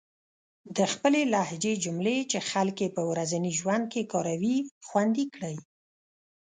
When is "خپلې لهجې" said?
0.93-1.73